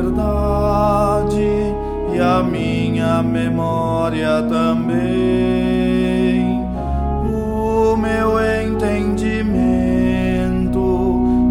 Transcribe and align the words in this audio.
liberdade 0.00 1.74
e 2.12 2.18
a 2.18 2.42
minha 2.42 3.22
memória 3.22 4.42
também, 4.48 5.00
o 7.32 7.96
meu 7.96 8.40
entendimento 8.62 9.60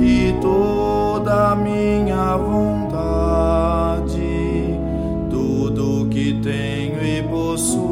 e 0.00 0.34
toda 0.40 1.52
a 1.52 1.56
minha 1.56 2.36
vontade, 2.36 4.14
tudo 5.28 6.08
que 6.08 6.40
tenho 6.42 7.04
e 7.04 7.22
possuo, 7.22 7.84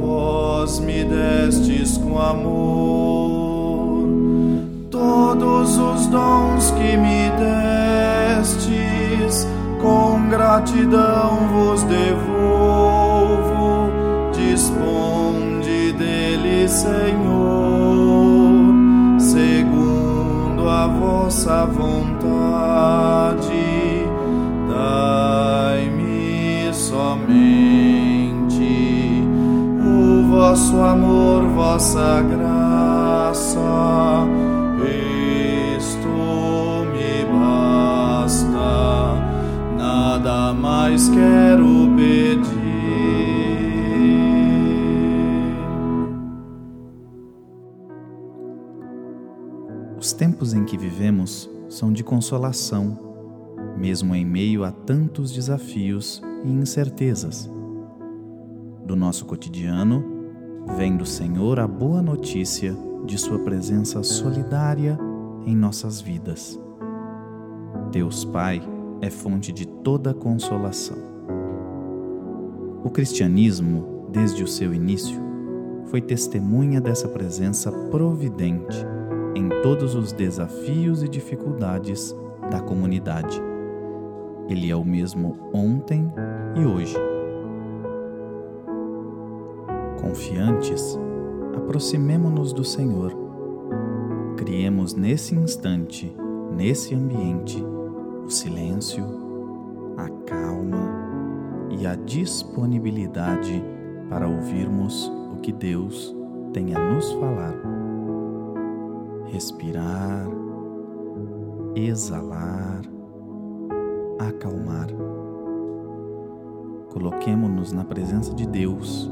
vós 0.00 0.80
me 0.80 1.04
destes 1.04 1.98
com 1.98 2.18
amor, 2.18 4.08
todos 4.90 5.76
os 5.76 6.06
dons 6.06 6.70
que 6.70 6.96
me 6.96 7.30
com 7.30 7.91
gratidão 10.52 11.48
vos 11.50 11.82
devolvo, 11.84 13.90
disponde 14.34 15.92
dele, 15.92 16.68
Senhor, 16.68 18.52
segundo 19.18 20.68
a 20.68 20.88
vossa 20.88 21.64
vontade, 21.64 23.40
dai-me 24.68 26.68
somente 26.74 28.02
o 29.80 30.28
vosso 30.28 30.82
amor, 30.82 31.44
vossa 31.44 32.20
graça 32.20 33.58
quero 41.08 41.94
pedir. 41.96 42.62
Os 49.98 50.12
tempos 50.12 50.52
em 50.52 50.64
que 50.64 50.76
vivemos 50.76 51.48
são 51.68 51.92
de 51.92 52.02
consolação, 52.02 52.98
mesmo 53.76 54.14
em 54.14 54.24
meio 54.24 54.64
a 54.64 54.72
tantos 54.72 55.32
desafios 55.32 56.20
e 56.44 56.50
incertezas. 56.50 57.50
Do 58.84 58.96
nosso 58.96 59.24
cotidiano, 59.24 60.04
vem 60.76 60.96
do 60.96 61.06
Senhor 61.06 61.58
a 61.60 61.68
boa 61.68 62.02
notícia 62.02 62.76
de 63.06 63.16
Sua 63.16 63.38
presença 63.38 64.02
solidária 64.02 64.98
em 65.46 65.56
nossas 65.56 66.00
vidas. 66.00 66.60
Deus 67.90 68.24
Pai 68.24 68.60
é 69.02 69.10
fonte 69.10 69.52
de 69.52 69.66
toda 69.66 70.14
consolação. 70.14 70.96
O 72.84 72.88
cristianismo, 72.88 74.06
desde 74.12 74.44
o 74.44 74.46
seu 74.46 74.72
início, 74.72 75.20
foi 75.86 76.00
testemunha 76.00 76.80
dessa 76.80 77.08
presença 77.08 77.72
providente 77.90 78.78
em 79.34 79.48
todos 79.60 79.96
os 79.96 80.12
desafios 80.12 81.02
e 81.02 81.08
dificuldades 81.08 82.14
da 82.48 82.60
comunidade. 82.60 83.42
Ele 84.48 84.70
é 84.70 84.76
o 84.76 84.84
mesmo 84.84 85.36
ontem 85.52 86.08
e 86.54 86.64
hoje. 86.64 86.96
Confiantes, 90.00 90.96
aproximemo-nos 91.56 92.52
do 92.52 92.62
Senhor. 92.62 93.12
Criemos 94.36 94.94
nesse 94.94 95.34
instante, 95.34 96.14
nesse 96.56 96.94
ambiente, 96.94 97.64
o 98.24 98.30
silêncio, 98.30 99.04
a 99.96 100.08
calma 100.26 101.02
e 101.70 101.86
a 101.86 101.94
disponibilidade 101.94 103.62
para 104.08 104.28
ouvirmos 104.28 105.10
o 105.32 105.36
que 105.36 105.52
Deus 105.52 106.14
tem 106.52 106.74
a 106.74 106.92
nos 106.92 107.12
falar. 107.12 107.54
Respirar, 109.26 110.28
exalar, 111.74 112.82
acalmar. 114.18 114.88
Coloquemo-nos 116.90 117.72
na 117.72 117.84
presença 117.84 118.34
de 118.34 118.46
Deus. 118.46 119.10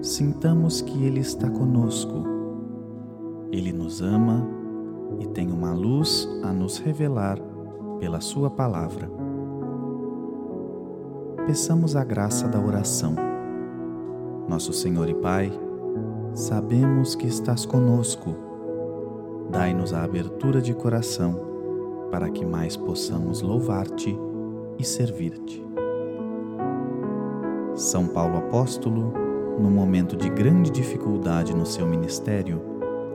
Sintamos 0.00 0.80
que 0.80 1.04
Ele 1.04 1.20
está 1.20 1.50
conosco. 1.50 2.24
Ele 3.52 3.72
nos 3.72 4.00
ama 4.00 4.46
e 5.20 5.26
tem 5.28 5.52
uma 5.52 5.72
luz 5.74 6.26
a 6.42 6.52
nos 6.52 6.78
revelar 6.78 7.38
pela 7.98 8.20
Sua 8.20 8.50
palavra. 8.50 9.10
Peçamos 11.46 11.94
a 11.94 12.04
graça 12.04 12.48
da 12.48 12.60
oração. 12.60 13.14
Nosso 14.48 14.72
Senhor 14.72 15.08
e 15.08 15.14
Pai, 15.14 15.52
sabemos 16.34 17.14
que 17.14 17.26
estás 17.26 17.64
conosco. 17.64 18.34
Dai-nos 19.50 19.92
a 19.92 20.02
abertura 20.02 20.60
de 20.60 20.74
coração 20.74 21.40
para 22.10 22.28
que 22.30 22.44
mais 22.44 22.76
possamos 22.76 23.42
louvar-te 23.42 24.18
e 24.78 24.84
servir-te. 24.84 25.64
São 27.74 28.06
Paulo 28.06 28.38
Apóstolo, 28.38 29.12
no 29.58 29.70
momento 29.70 30.16
de 30.16 30.28
grande 30.30 30.70
dificuldade 30.70 31.54
no 31.54 31.66
seu 31.66 31.86
ministério, 31.86 32.60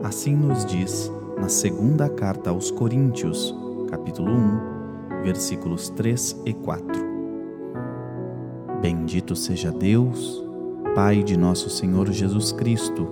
assim 0.04 0.36
nos 0.36 0.66
diz 0.66 1.12
na 1.40 1.50
segunda 1.50 2.08
carta 2.08 2.52
aos 2.52 2.70
Coríntios, 2.70 3.56
capítulo 3.92 4.32
1, 4.32 5.22
versículos 5.24 5.90
3 5.90 6.44
e 6.46 6.54
4. 6.54 6.86
Bendito 8.82 9.36
seja 9.36 9.70
Deus, 9.70 10.42
Pai 10.96 11.22
de 11.22 11.36
nosso 11.38 11.70
Senhor 11.70 12.10
Jesus 12.10 12.54
Cristo, 12.54 13.06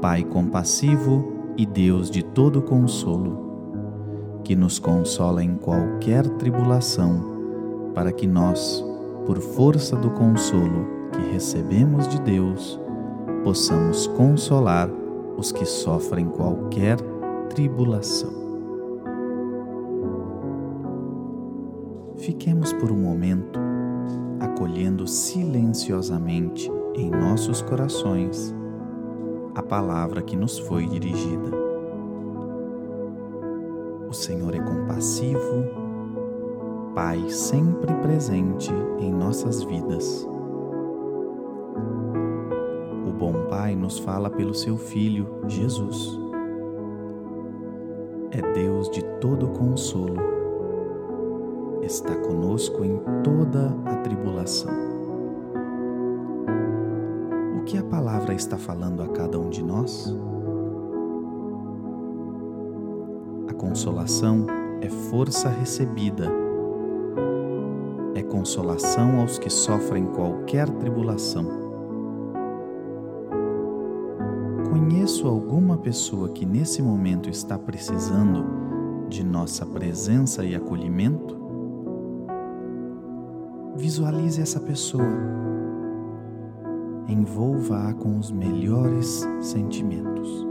Pai 0.00 0.24
compassivo 0.24 1.52
e 1.58 1.66
Deus 1.66 2.10
de 2.10 2.22
todo 2.22 2.62
consolo, 2.62 4.40
que 4.44 4.56
nos 4.56 4.78
consola 4.78 5.44
em 5.44 5.56
qualquer 5.56 6.26
tribulação, 6.36 7.92
para 7.94 8.10
que 8.10 8.26
nós, 8.26 8.82
por 9.26 9.38
força 9.38 9.94
do 9.94 10.10
consolo 10.10 10.86
que 11.12 11.32
recebemos 11.32 12.08
de 12.08 12.18
Deus, 12.22 12.80
possamos 13.44 14.06
consolar 14.06 14.88
os 15.36 15.52
que 15.52 15.66
sofrem 15.66 16.26
qualquer 16.26 16.96
tribulação. 17.50 18.47
Fiquemos 22.28 22.74
por 22.74 22.92
um 22.92 22.96
momento 22.98 23.58
acolhendo 24.38 25.06
silenciosamente 25.06 26.70
em 26.94 27.10
nossos 27.10 27.62
corações 27.62 28.54
a 29.54 29.62
palavra 29.62 30.20
que 30.20 30.36
nos 30.36 30.58
foi 30.58 30.86
dirigida. 30.86 31.50
O 34.06 34.12
Senhor 34.12 34.54
é 34.54 34.60
compassivo, 34.60 35.64
Pai 36.94 37.30
sempre 37.30 37.94
presente 37.94 38.74
em 38.98 39.10
nossas 39.10 39.62
vidas. 39.62 40.28
O 43.06 43.10
bom 43.10 43.46
Pai 43.48 43.74
nos 43.74 43.98
fala 43.98 44.28
pelo 44.28 44.52
seu 44.52 44.76
Filho, 44.76 45.26
Jesus. 45.46 46.20
É 48.32 48.42
Deus 48.52 48.90
de 48.90 49.02
todo 49.18 49.48
consolo 49.48 50.17
está 51.88 52.14
conosco 52.14 52.84
em 52.84 53.00
toda 53.24 53.74
a 53.86 53.96
tribulação. 53.96 54.70
O 57.58 57.64
que 57.64 57.78
a 57.78 57.82
palavra 57.82 58.34
está 58.34 58.58
falando 58.58 59.02
a 59.02 59.08
cada 59.08 59.40
um 59.40 59.48
de 59.48 59.62
nós? 59.62 60.14
A 63.48 63.54
consolação 63.54 64.46
é 64.82 64.90
força 64.90 65.48
recebida, 65.48 66.30
é 68.14 68.22
consolação 68.22 69.20
aos 69.20 69.38
que 69.38 69.48
sofrem 69.48 70.04
qualquer 70.08 70.68
tribulação. 70.68 71.46
Conheço 74.70 75.26
alguma 75.26 75.78
pessoa 75.78 76.28
que 76.28 76.44
nesse 76.44 76.82
momento 76.82 77.30
está 77.30 77.58
precisando 77.58 78.44
de 79.08 79.24
nossa 79.24 79.64
presença 79.64 80.44
e 80.44 80.54
acolhimento? 80.54 81.37
Visualize 83.78 84.42
essa 84.42 84.58
pessoa. 84.58 85.06
Envolva-a 87.06 87.94
com 87.94 88.18
os 88.18 88.32
melhores 88.32 89.24
sentimentos. 89.40 90.44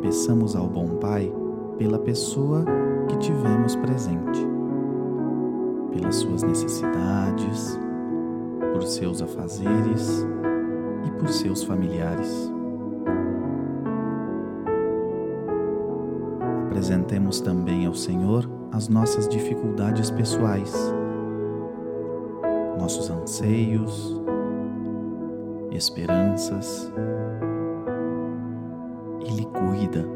Peçamos 0.00 0.54
ao 0.54 0.68
bom 0.68 0.96
Pai 1.00 1.32
pela 1.76 1.98
pessoa 1.98 2.64
que 3.08 3.18
tivemos 3.18 3.74
presente, 3.74 4.46
pelas 5.90 6.14
suas 6.14 6.44
necessidades, 6.44 7.76
por 8.72 8.84
seus 8.84 9.20
afazeres 9.20 10.24
e 11.04 11.10
por 11.18 11.28
seus 11.30 11.64
familiares. 11.64 12.48
Apresentemos 16.68 17.40
também 17.40 17.86
ao 17.86 17.94
Senhor 17.94 18.48
as 18.70 18.88
nossas 18.88 19.26
dificuldades 19.28 20.12
pessoais, 20.12 20.94
nossos 22.88 23.10
anseios, 23.10 24.18
esperanças. 25.70 26.90
Ele 29.20 29.44
cuida. 29.44 30.08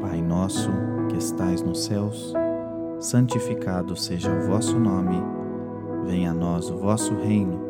Pai 0.00 0.22
nosso 0.22 0.70
que 1.10 1.18
estais 1.18 1.60
nos 1.60 1.84
céus, 1.84 2.32
santificado 2.98 3.94
seja 3.94 4.32
o 4.32 4.48
vosso 4.48 4.80
nome, 4.80 5.22
venha 6.06 6.30
a 6.30 6.34
nós 6.34 6.70
o 6.70 6.78
vosso 6.78 7.14
reino, 7.16 7.60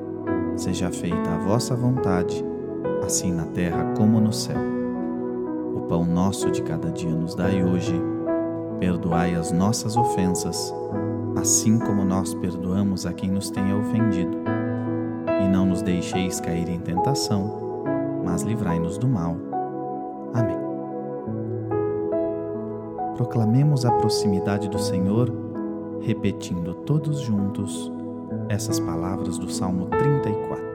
seja 0.54 0.92
feita 0.92 1.28
a 1.28 1.38
vossa 1.38 1.74
vontade, 1.74 2.44
assim 3.04 3.32
na 3.32 3.46
terra 3.46 3.94
como 3.98 4.20
no 4.20 4.32
céu. 4.32 4.60
O 5.74 5.80
pão 5.88 6.04
nosso 6.04 6.52
de 6.52 6.62
cada 6.62 6.92
dia 6.92 7.10
nos 7.10 7.34
dai 7.34 7.64
hoje, 7.64 8.00
perdoai 8.78 9.34
as 9.34 9.50
nossas 9.50 9.96
ofensas, 9.96 10.72
assim 11.36 11.78
como 11.78 12.04
nós 12.04 12.34
perdoamos 12.34 13.06
a 13.06 13.12
quem 13.12 13.30
nos 13.30 13.50
tenha 13.50 13.76
ofendido. 13.76 14.36
E 15.42 15.48
não 15.48 15.66
nos 15.66 15.82
deixeis 15.82 16.40
cair 16.40 16.68
em 16.68 16.80
tentação, 16.80 17.82
mas 18.24 18.42
livrai-nos 18.42 18.98
do 18.98 19.08
mal. 19.08 19.36
Amém. 20.34 20.58
Proclamemos 23.16 23.84
a 23.84 23.92
proximidade 23.92 24.68
do 24.68 24.78
Senhor, 24.78 25.32
repetindo 26.00 26.74
todos 26.74 27.20
juntos 27.20 27.90
essas 28.48 28.80
palavras 28.80 29.38
do 29.38 29.50
Salmo 29.50 29.86
34. 29.86 30.70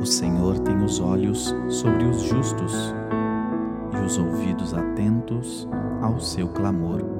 O 0.00 0.06
Senhor 0.06 0.58
tem 0.60 0.76
os 0.82 1.00
olhos 1.00 1.54
sobre 1.68 2.04
os 2.04 2.22
justos 2.22 2.94
e 3.92 4.04
os 4.04 4.18
ouvidos 4.18 4.72
atentos 4.72 5.68
ao 6.00 6.20
seu 6.20 6.48
clamor. 6.48 7.17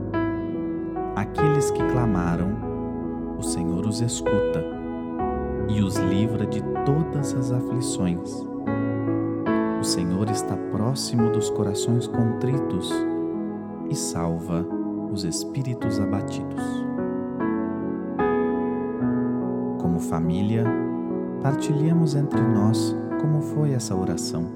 Aqueles 1.16 1.70
que 1.70 1.82
clamaram, 1.82 2.56
o 3.38 3.42
Senhor 3.42 3.86
os 3.86 4.00
escuta 4.00 4.64
e 5.68 5.82
os 5.82 5.96
livra 5.96 6.46
de 6.46 6.62
todas 6.84 7.34
as 7.34 7.52
aflições. 7.52 8.46
O 9.80 9.84
Senhor 9.84 10.28
está 10.30 10.56
próximo 10.72 11.30
dos 11.30 11.50
corações 11.50 12.06
contritos 12.06 12.92
e 13.88 13.94
salva 13.94 14.66
os 15.12 15.24
espíritos 15.24 16.00
abatidos. 16.00 16.62
Como 19.80 20.00
família, 20.00 20.64
partilhemos 21.42 22.14
entre 22.14 22.40
nós 22.40 22.96
como 23.20 23.40
foi 23.40 23.72
essa 23.72 23.94
oração. 23.94 24.46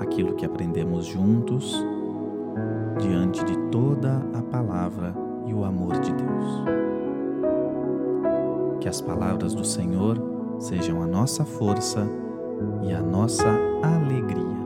Aquilo 0.00 0.34
que 0.34 0.46
aprendemos 0.46 1.06
juntos 1.06 1.84
diante 3.00 3.44
de 3.44 3.56
toda 3.70 4.22
a 4.32 4.42
palavra 4.42 5.14
e 5.46 5.54
o 5.54 5.64
amor 5.64 5.98
de 6.00 6.12
Deus. 6.12 6.64
Que 8.80 8.88
as 8.88 9.00
palavras 9.00 9.54
do 9.54 9.64
Senhor 9.64 10.20
sejam 10.58 11.02
a 11.02 11.06
nossa 11.06 11.44
força 11.44 12.06
e 12.82 12.92
a 12.92 13.00
nossa 13.00 13.48
alegria. 13.82 14.64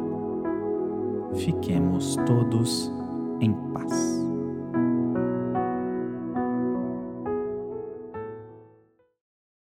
Fiquemos 1.34 2.16
todos 2.26 2.92
em 3.40 3.52
paz. 3.72 4.17